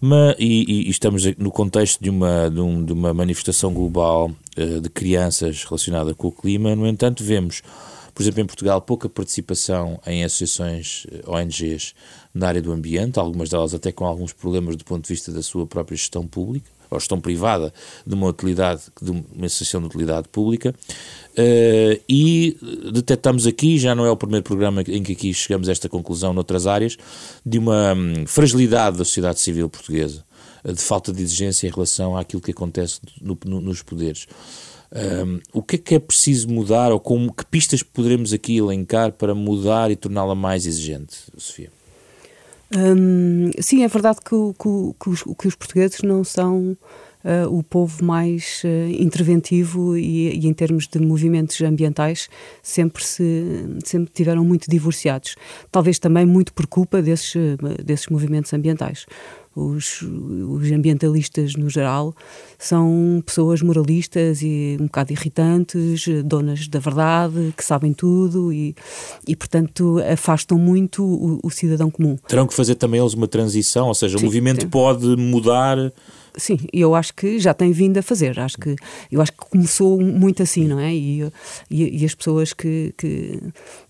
[0.00, 4.80] mas, e, e, estamos no contexto de uma, de, um, de uma manifestação global uh,
[4.80, 7.62] de crianças relacionada com o clima, no entanto, vemos
[8.14, 11.94] por exemplo, em Portugal, pouca participação em associações eh, ONGs
[12.34, 15.42] na área do ambiente, algumas delas até com alguns problemas do ponto de vista da
[15.42, 17.72] sua própria gestão pública ou gestão privada
[18.06, 20.74] de uma utilidade, de uma associação de utilidade pública.
[21.32, 22.56] Uh, e
[22.92, 26.32] detectamos aqui, já não é o primeiro programa em que aqui chegamos a esta conclusão
[26.32, 26.96] noutras áreas,
[27.44, 30.24] de uma hum, fragilidade da sociedade civil portuguesa,
[30.64, 34.26] de falta de exigência em relação àquilo que acontece no, no, nos poderes.
[34.94, 39.12] Um, o que é que é preciso mudar ou como, que pistas poderemos aqui elencar
[39.12, 41.70] para mudar e torná-la mais exigente, Sofia?
[42.74, 46.76] Um, sim, é verdade que, que, que, os, que, os, portugueses não são
[47.22, 52.30] uh, o povo mais uh, interventivo e, e, em termos de movimentos ambientais
[52.62, 55.36] sempre se sempre tiveram muito divorciados.
[55.70, 57.34] Talvez também muito por culpa desses,
[57.84, 59.06] desses movimentos ambientais
[59.54, 62.14] os, os ambientalistas no geral
[62.58, 68.74] são pessoas moralistas e um bocado irritantes, donas da verdade, que sabem tudo e,
[69.26, 72.16] e portanto, afastam muito o, o cidadão comum.
[72.26, 74.68] Terão que fazer também eles uma transição, ou seja, Sim, o movimento tem.
[74.68, 75.76] pode mudar
[76.36, 78.38] Sim, eu acho que já tem vindo a fazer.
[78.40, 78.74] Acho que,
[79.10, 80.92] eu acho que começou muito assim, não é?
[80.92, 81.22] E,
[81.70, 83.38] e, e as, pessoas que, que,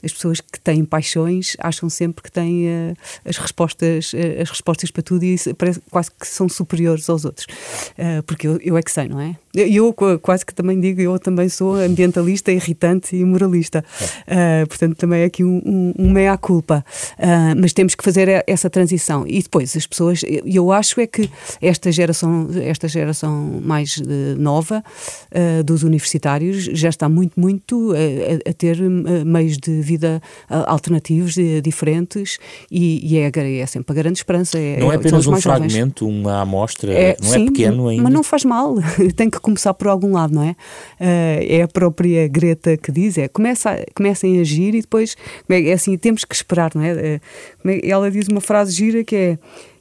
[0.03, 4.91] as pessoas que têm paixões acham sempre que têm uh, as, respostas, uh, as respostas
[4.91, 7.47] para tudo e parece quase que são superiores aos outros.
[7.93, 9.37] Uh, porque eu, eu é que sei, não é?
[9.55, 13.85] Eu quase que também digo, eu também sou ambientalista, irritante e moralista.
[14.23, 16.85] Uh, portanto, também é aqui um, um, um meia-culpa.
[17.19, 19.27] Uh, mas temos que fazer essa transição.
[19.27, 21.29] E depois, as pessoas, eu acho é que
[21.61, 24.83] esta geração, esta geração mais uh, nova
[25.65, 32.39] dos universitários já está muito, muito a, a ter meios de vida alternativos, diferentes,
[32.71, 34.59] e, e é, é, sempre a grande esperança.
[34.59, 36.21] É, não é apenas um fragmento, jovens.
[36.21, 38.03] uma amostra, é, não é sim, é pequeno ainda.
[38.03, 38.77] Mas não faz mal,
[39.17, 40.51] tem que começar por algum lado, não é?
[41.01, 45.17] Uh, é a própria Greta que diz, é começa, comecem a agir e depois,
[45.49, 46.93] é, é assim, temos que esperar, não é?
[46.93, 49.39] Uh, ela diz uma frase gira que é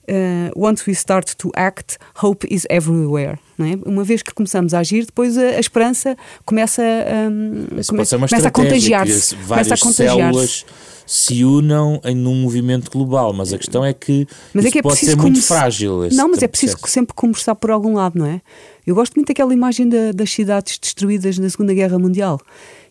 [0.10, 3.38] Uh, once we start to act, hope is everywhere.
[3.58, 3.78] Não é?
[3.86, 8.52] Uma vez que começamos a agir, depois a, a esperança começa, um, come, começa a
[8.52, 9.36] contagiar-se.
[9.36, 10.66] Começa a contagiar-se
[11.12, 14.82] se unam em um movimento global, mas a questão é que mas é que é
[14.82, 16.08] pode ser muito frágil.
[16.14, 16.94] Não, mas é preciso processo.
[16.94, 18.42] sempre conversar por algum lado, não é?
[18.86, 22.40] Eu gosto muito daquela imagem da, das cidades destruídas na Segunda Guerra Mundial.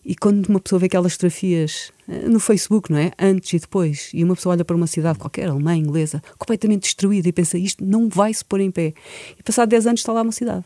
[0.05, 3.13] E quando uma pessoa vê aquelas fotografias eh, no Facebook, não é?
[3.19, 7.29] Antes e depois, e uma pessoa olha para uma cidade qualquer, alemã, inglesa, completamente destruída
[7.29, 8.95] e pensa isto não vai se pôr em pé.
[9.39, 10.65] E passado 10 anos está lá uma cidade.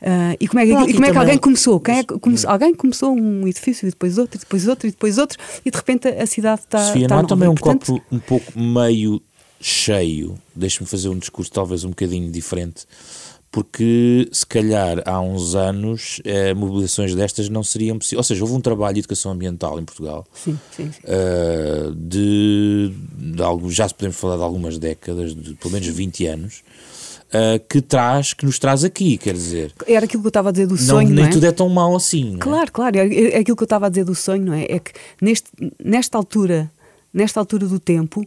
[0.00, 1.78] Uh, e como é, que, e como é que alguém começou?
[1.78, 2.04] Quem é,
[2.46, 5.76] alguém começou um edifício e depois outro, e depois outro, e depois outro, e de
[5.76, 6.78] repente a cidade está.
[6.86, 7.92] Sofia, está não há também um portanto...
[7.92, 9.20] copo um pouco meio
[9.60, 10.38] cheio.
[10.56, 12.86] Deixe-me fazer um discurso talvez um bocadinho diferente
[13.50, 18.18] porque se calhar há uns anos eh, mobilizações destas não seriam possíveis.
[18.18, 21.00] Ou seja, houve um trabalho de educação ambiental em Portugal sim, sim, sim.
[21.04, 26.62] Uh, de, de algo, já podemos falar de algumas décadas, de pelo menos 20 anos.
[27.30, 29.72] Uh, que traz, que nos traz aqui, quer dizer.
[29.86, 31.28] Era aquilo que eu estava a dizer do sonho, não, nem é?
[31.28, 32.36] tudo é tão mau assim.
[32.40, 32.70] Claro, é?
[32.72, 34.64] claro, é, é aquilo que eu estava a dizer do sonho, não é?
[34.64, 34.90] É que
[35.22, 36.68] neste, nesta altura,
[37.14, 38.26] nesta altura do tempo,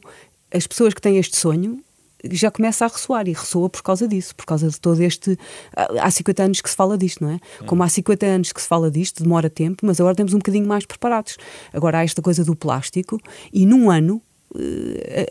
[0.54, 1.84] as pessoas que têm este sonho
[2.32, 5.38] já começa a ressoar e ressoa por causa disso, por causa de todo este.
[5.76, 7.40] Há 50 anos que se fala disto, não é?
[7.66, 10.68] Como há 50 anos que se fala disto, demora tempo, mas agora temos um bocadinho
[10.68, 11.38] mais preparados.
[11.72, 13.20] Agora há esta coisa do plástico
[13.52, 14.22] e num ano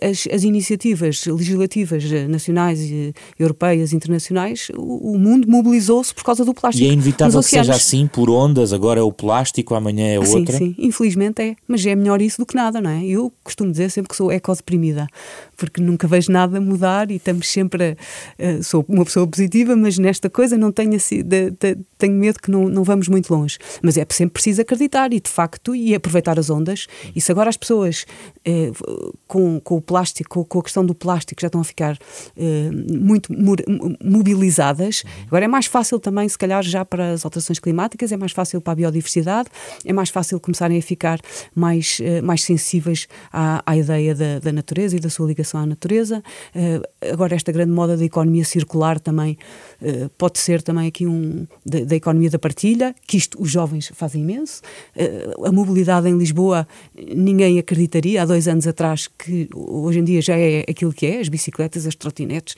[0.01, 2.81] as, as, iniciativas legislativas nacionais,
[3.39, 6.85] europeias, internacionais, o, o mundo mobilizou-se por causa do plástico.
[6.85, 10.57] E é inevitável que seja assim, por ondas, agora é o plástico, amanhã é outra?
[10.57, 13.05] Sim, sim, infelizmente é, mas é melhor isso do que nada, não é?
[13.05, 15.07] Eu costumo dizer sempre que sou ecodeprimida,
[15.57, 17.97] porque nunca vejo nada mudar e estamos sempre
[18.39, 22.15] a, a, sou uma pessoa positiva, mas nesta coisa não tenho, assim, de, de, tenho
[22.15, 23.59] medo que não, não vamos muito longe.
[23.83, 26.87] Mas é sempre preciso acreditar e, de facto, e aproveitar as ondas.
[27.15, 28.05] E se agora as pessoas...
[28.45, 28.73] Eh,
[29.33, 31.97] com, com o plástico, com a questão do plástico, já estão a ficar
[32.37, 33.33] eh, muito
[34.05, 35.05] mobilizadas.
[35.27, 38.61] Agora é mais fácil também, se calhar, já para as alterações climáticas, é mais fácil
[38.61, 39.49] para a biodiversidade,
[39.85, 41.19] é mais fácil começarem a ficar
[41.55, 45.67] mais, eh, mais sensíveis à, à ideia da, da, natureza e da sua ligação à
[45.67, 46.23] natureza.
[47.11, 49.39] agora, esta grande moda da economia circular também
[50.19, 54.21] pode ser também aqui um da, da, economia da partilha, que isto os jovens fazem
[54.23, 54.61] imenso.
[55.45, 60.21] a mobilidade em Lisboa, ninguém acreditaria há dois anos atrás acho que hoje em dia
[60.21, 62.55] já é aquilo que é, as bicicletas, as trotinetes.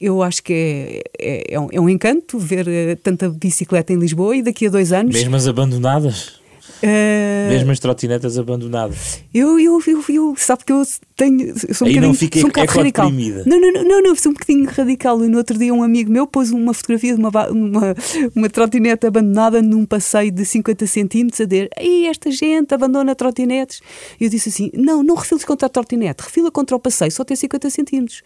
[0.00, 3.96] Eu acho que é, é, é, um, é um encanto ver eh, tanta bicicleta em
[3.96, 5.14] Lisboa e daqui a dois anos.
[5.14, 6.37] Mesmo as abandonadas?
[6.82, 7.48] Uh...
[7.48, 9.22] Mesmo as trotinetas abandonadas.
[9.34, 10.82] Eu, eu, eu, eu, sabe que eu
[11.16, 11.54] tenho.
[11.66, 13.10] Eu sou um Aí não fica sou um radical.
[13.10, 15.24] Não, não, não, não, sou um bocadinho radical.
[15.24, 17.94] E no outro dia um amigo meu pôs uma fotografia de uma, uma,
[18.34, 23.80] uma trotinete abandonada num passeio de 50 centímetros a dizer Ei, esta gente abandona trotinetes.
[24.20, 27.24] E eu disse assim: não, não refiles contra a trotinete, refila contra o passeio, só
[27.24, 28.22] tem 50 centímetros.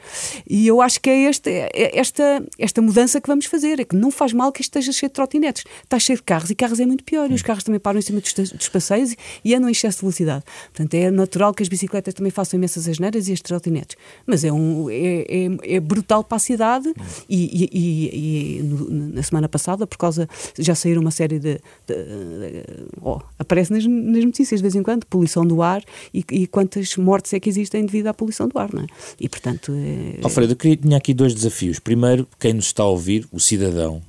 [0.48, 3.80] E eu acho que é esta, é esta, esta mudança que vamos fazer.
[3.80, 5.64] É que não faz mal que esteja cheio de trotinetes.
[5.82, 7.30] Está cheio de carros e carros é muito pior.
[7.30, 9.14] E os carros também param em cima dos, dos passeios
[9.44, 10.44] e andam em excesso de velocidade.
[10.72, 13.96] Portanto, é natural que as bicicletas também façam imensas asneiras e as trotinetes.
[14.26, 16.92] Mas é, um, é, é, é brutal para a cidade
[17.28, 20.28] e, e, e, na semana passada, por causa.
[20.58, 21.60] Já saíram uma série de.
[21.86, 22.64] de, de
[23.00, 26.96] oh, aparece nas, nas, notícias de vez em quando, poluição do ar e, e, quantas
[26.96, 28.86] mortes é que existem devido à poluição do ar, não é?
[29.20, 29.72] E portanto.
[29.74, 31.78] É, Alfredo, eu queria, tinha aqui dois desafios.
[31.78, 34.02] Primeiro, quem nos está a ouvir, o cidadão.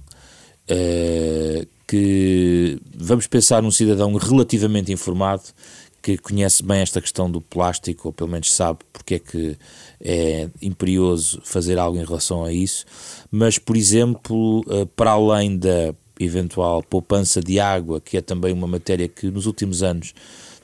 [0.74, 5.44] Uh, que vamos pensar num cidadão relativamente informado
[6.04, 9.58] que conhece bem esta questão do plástico, ou pelo menos sabe porque é que
[10.02, 12.86] é imperioso fazer algo em relação a isso,
[13.32, 18.68] mas, por exemplo, eh, para além da eventual poupança de água, que é também uma
[18.68, 20.14] matéria que nos últimos anos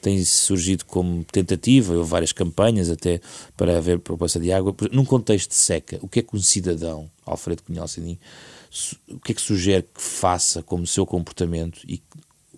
[0.01, 3.21] tem surgido como tentativa, houve várias campanhas até
[3.55, 7.09] para haver poupança de água, num contexto de seca, o que é que um cidadão,
[7.25, 8.19] Alfredo Cunhal Sininho,
[9.09, 12.01] o que é que sugere que faça como seu comportamento e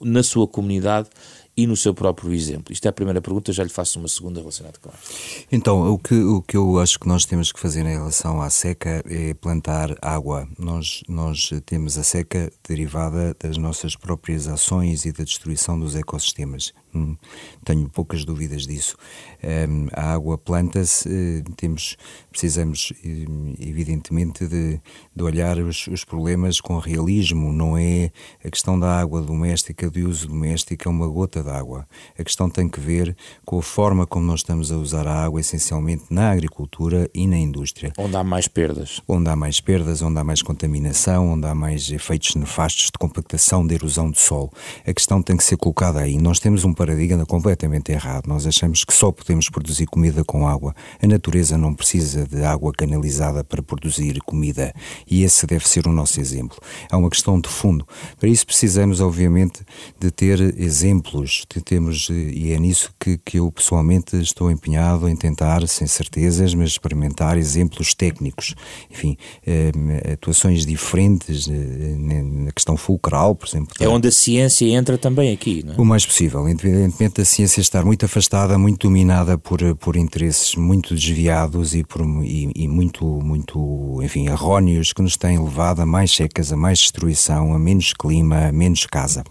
[0.01, 1.09] na sua comunidade
[1.55, 2.73] e no seu próprio exemplo?
[2.73, 5.45] Isto é a primeira pergunta, já lhe faço uma segunda relacionada com esta.
[5.51, 8.49] Então, o que, o que eu acho que nós temos que fazer em relação à
[8.49, 10.47] seca é plantar água.
[10.57, 16.73] Nós, nós temos a seca derivada das nossas próprias ações e da destruição dos ecossistemas.
[16.93, 17.15] Hum,
[17.63, 18.97] tenho poucas dúvidas disso.
[19.43, 21.97] Um, a água planta-se, eh, temos,
[22.29, 23.25] precisamos eh,
[23.59, 24.79] evidentemente de,
[25.15, 27.53] de olhar os, os, problemas com realismo.
[27.53, 28.11] Não é
[28.43, 31.87] a questão da água doméstica, de uso doméstico, é uma gota de água.
[32.19, 35.39] A questão tem que ver com a forma como nós estamos a usar a água,
[35.39, 37.93] essencialmente na agricultura e na indústria.
[37.97, 39.01] Onde há mais perdas.
[39.07, 43.65] Onde há mais perdas, onde há mais contaminação, onde há mais efeitos nefastos de compactação,
[43.65, 44.51] de erosão do solo.
[44.85, 46.17] A questão tem que ser colocada aí.
[46.17, 48.25] Nós temos um paradigma completamente errado.
[48.25, 50.73] Nós achamos que só podemos produzir comida com água.
[50.99, 54.73] A natureza não precisa de água canalizada para produzir comida
[55.07, 56.57] e esse deve ser o nosso exemplo.
[56.91, 57.87] É uma questão de fundo.
[58.19, 59.61] Para isso precisamos, obviamente,
[59.99, 61.45] de ter exemplos.
[61.53, 66.55] De termos, e é nisso que, que eu pessoalmente estou empenhado em tentar, sem certezas,
[66.55, 68.55] mas experimentar exemplos técnicos.
[68.89, 69.15] Enfim,
[69.45, 69.71] eh,
[70.13, 73.75] atuações diferentes eh, na questão fulcral, por exemplo.
[73.79, 75.77] É onde a ciência entra também aqui, não é?
[75.77, 80.95] O mais possível evidentemente a ciência estar muito afastada, muito dominada por, por interesses muito
[80.95, 86.11] desviados e, por, e, e muito, muito, enfim, erróneos que nos têm levado a mais
[86.11, 89.23] secas, a mais destruição, a menos clima, a menos casa.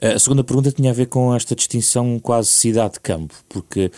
[0.00, 3.92] A segunda pergunta tinha a ver com esta distinção quase cidade-campo, porque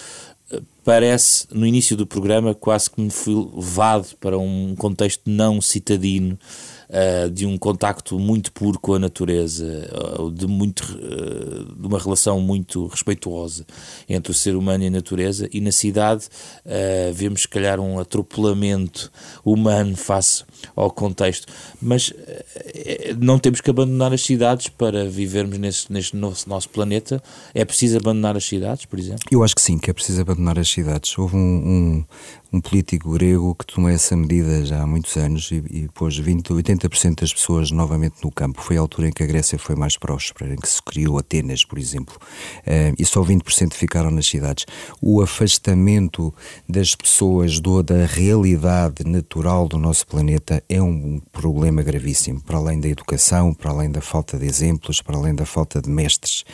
[0.50, 5.60] eh, parece, no início do programa, quase que me fui levado para um contexto não
[5.60, 6.38] citadino
[6.92, 9.88] uh, de um contacto muito puro com a natureza,
[10.20, 13.66] uh, de, muito, uh, de uma relação muito respeituosa
[14.08, 16.28] entre o ser humano e a natureza, e na cidade
[17.14, 19.10] vemos, se calhar, um atropelamento
[19.44, 20.44] humano face
[20.74, 21.46] ao contexto.
[21.80, 22.12] Mas
[23.18, 27.22] não temos que abandonar as cidades para vivermos neste, neste nosso, nosso planeta.
[27.54, 29.22] É preciso abandonar as cidades, por exemplo?
[29.30, 31.16] Eu acho que sim, que é preciso abandonar as cidades.
[31.16, 32.04] Houve um, um,
[32.52, 36.52] um político grego que tomou essa medida já há muitos anos e, e pôs 20,
[36.52, 38.60] 80% das pessoas novamente no campo.
[38.60, 41.64] Foi a altura em que a Grécia foi mais próspera, em que se criou Atenas,
[41.64, 44.66] por exemplo, uh, e só 20% ficaram nas cidades.
[45.00, 46.34] O afastamento
[46.68, 52.80] das pessoas do, da realidade natural do nosso planeta é um problema gravíssimo, para além
[52.80, 56.44] da educação, para além da falta de exemplos, para além da falta de mestres.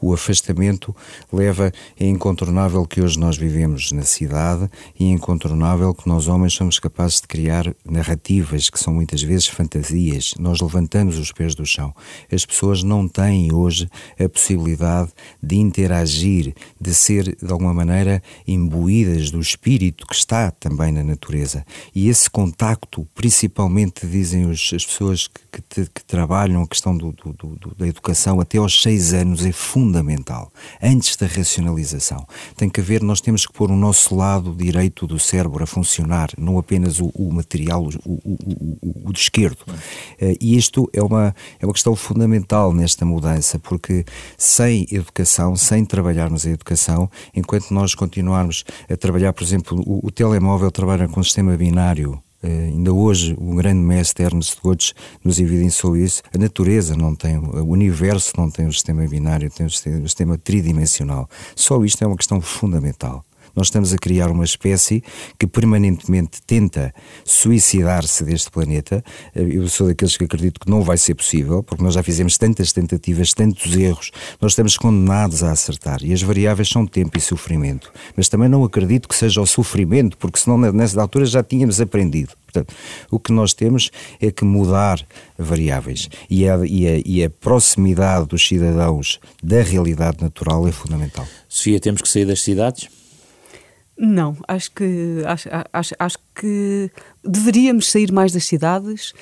[0.00, 0.94] O afastamento
[1.32, 6.54] leva, é incontornável que hoje nós vivemos na cidade e é incontornável que nós homens
[6.54, 10.34] somos capazes de criar narrativas que são muitas vezes fantasias.
[10.38, 11.94] Nós levantamos os pés do chão.
[12.32, 15.10] As pessoas não têm hoje a possibilidade
[15.42, 21.64] de interagir, de ser de alguma maneira imbuídas do espírito que está também na natureza.
[21.94, 23.06] E esse contacto,
[23.48, 27.86] principalmente dizem os, as pessoas que, que, que, trabalham a questão do, do, do, da
[27.86, 30.50] educação até aos seis anos, é fundamental.
[30.82, 32.26] Antes da racionalização.
[32.56, 36.30] Tem que haver, nós temos que pôr o nosso lado direito do cérebro a funcionar,
[36.36, 39.62] não apenas o, o material, o, o, o, de esquerdo.
[39.68, 44.04] Uh, e isto é uma, é uma questão fundamental nesta mudança, porque
[44.36, 50.10] sem educação, sem trabalharmos a educação, enquanto nós continuarmos a trabalhar, por exemplo, o, o
[50.10, 55.38] telemóvel trabalha com um sistema binário, Uh, ainda hoje o grande mestre Ernest Götz nos
[55.38, 56.22] evidenciou isso.
[56.34, 61.28] A natureza não tem, o universo não tem o sistema binário, tem o sistema tridimensional.
[61.54, 63.24] Só isto é uma questão fundamental.
[63.56, 65.02] Nós estamos a criar uma espécie
[65.38, 66.94] que permanentemente tenta
[67.24, 69.02] suicidar-se deste planeta.
[69.34, 72.70] Eu sou daqueles que acredito que não vai ser possível, porque nós já fizemos tantas
[72.70, 76.00] tentativas, tantos erros, nós estamos condenados a acertar.
[76.02, 77.90] E as variáveis são tempo e sofrimento.
[78.14, 82.34] Mas também não acredito que seja o sofrimento, porque senão nessa altura já tínhamos aprendido.
[82.44, 82.74] Portanto,
[83.10, 83.90] o que nós temos
[84.20, 85.00] é que mudar
[85.38, 91.26] variáveis e a, e a, e a proximidade dos cidadãos da realidade natural é fundamental.
[91.48, 92.88] Sofia, temos que sair das cidades?
[93.98, 96.90] Não, acho que acho, acho, acho que
[97.24, 99.14] deveríamos sair mais das cidades,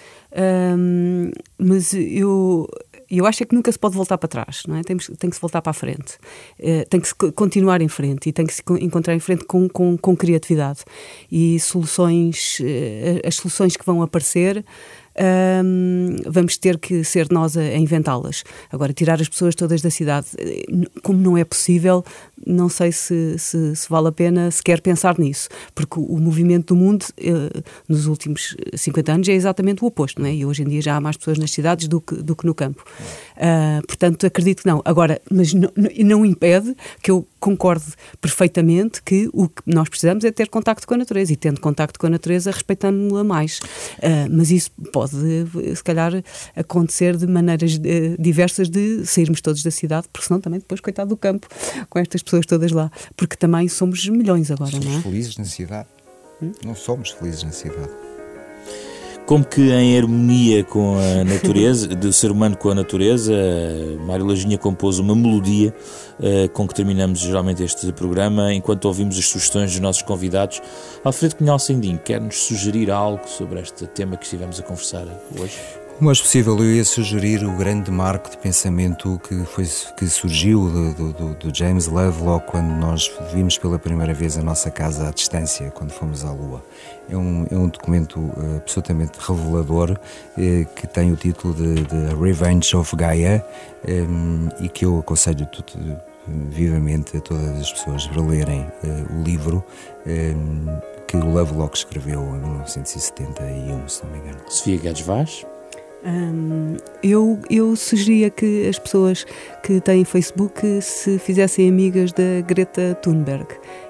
[0.77, 2.69] hum, mas eu
[3.11, 4.83] eu acho é que nunca se pode voltar para trás, não é?
[4.83, 6.17] Tem, tem que se voltar para a frente,
[6.59, 9.69] uh, tem que se continuar em frente e tem que se encontrar em frente com,
[9.69, 10.81] com, com criatividade
[11.31, 14.65] e soluções, uh, as soluções que vão aparecer
[15.17, 18.43] um, vamos ter que ser nós a, a inventá-las.
[18.71, 20.65] Agora, tirar as pessoas todas da cidade, eh,
[21.03, 22.05] como não é possível,
[22.47, 26.77] não sei se, se, se vale a pena sequer pensar nisso, porque o, movimento do
[26.77, 30.35] mundo eh, nos últimos 50 anos é exatamente o oposto, não é?
[30.35, 32.55] E hoje em dia já há mais pessoas nas cidades do que, do que no
[32.55, 32.85] campo.
[33.37, 34.81] Uh, portanto, acredito que não.
[34.85, 37.85] Agora, mas não, não impede que eu concorde
[38.21, 41.99] perfeitamente que o que nós precisamos é ter contacto com a natureza e tendo contacto
[41.99, 43.59] com a natureza respeitando-la mais.
[43.99, 45.17] Uh, mas isso pode,
[45.75, 46.13] se calhar,
[46.57, 47.81] acontecer de maneiras uh,
[48.19, 51.47] diversas de sairmos todos da cidade, porque senão também depois, coitado do campo,
[51.89, 52.91] com estas pessoas todas lá.
[53.17, 55.03] Porque também somos milhões agora, somos não é?
[55.03, 55.89] felizes na cidade.
[56.43, 56.53] Hum?
[56.65, 57.91] Não somos felizes na cidade
[59.27, 63.33] como que em harmonia com a natureza, do ser humano com a natureza,
[64.07, 65.75] Mário Lajinha compôs uma melodia
[66.19, 70.61] uh, com que terminamos geralmente este programa, enquanto ouvimos as sugestões dos nossos convidados.
[71.03, 75.07] Alfredo Cunhal Sendim, quer-nos sugerir algo sobre este tema que estivemos a conversar
[75.39, 75.84] hoje?
[76.01, 79.65] O mais possível, eu ia sugerir o grande marco de pensamento que, foi,
[79.97, 84.73] que surgiu do, do, do James Lovelock quando nós vimos pela primeira vez a nossa
[84.73, 86.65] casa à distância, quando fomos à Lua.
[87.09, 92.15] É um, é um documento uh, absolutamente revelador uh, que tem o título de, de
[92.21, 93.47] Revenge of Gaia
[93.89, 95.97] um, e que eu aconselho tudo,
[96.51, 98.67] vivamente a todas as pessoas para lerem
[99.11, 99.65] o livro
[101.07, 104.39] que o Lovelock escreveu em 1971, se não me engano.
[104.49, 105.47] Sofia Guedes Vaz.
[106.05, 109.27] Um, eu, eu sugeria que as pessoas
[109.63, 113.47] que têm Facebook se fizessem amigas da Greta Thunberg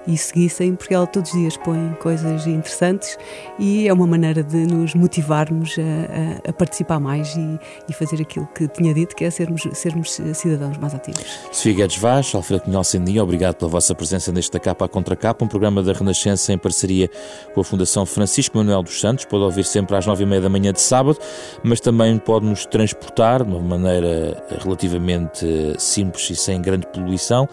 [0.06, 3.16] e seguissem, porque ela todos os dias põe coisas interessantes
[3.58, 8.20] e é uma maneira de nos motivarmos a, a, a participar mais e, e, fazer
[8.20, 11.24] aquilo que tinha dito, que é sermos, sermos cidadãos mais ativos.
[11.50, 15.44] Sofia Guedes Vaz, Alfredo Cunhal Sendim, obrigado pela vossa presença neste Da Capa Contra Capa,
[15.44, 17.08] um programa da Renascença em parceria
[17.54, 19.24] com a Fundação Francisco Manuel dos Santos.
[19.24, 21.18] Pode ouvir sempre às nove e meia da manhã de sábado,
[21.62, 25.46] mas também pode nos transportar de uma maneira relativamente
[25.78, 27.48] simples e sem grande poluição,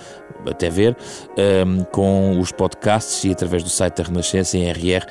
[0.49, 0.95] até ver,
[1.65, 5.09] um, com os podcasts e através do site da Renascença em rr.sapo.pt.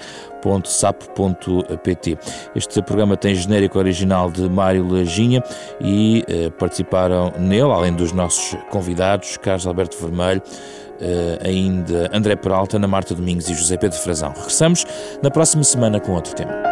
[2.55, 5.43] Este programa tem genérico original de Mário Lajinha
[5.81, 12.77] e uh, participaram nele, além dos nossos convidados, Carlos Alberto Vermelho, uh, ainda André Peralta,
[12.77, 14.31] Ana Marta Domingos e José Pedro Frazão.
[14.31, 14.85] Regressamos
[15.23, 16.70] na próxima semana com outro tema.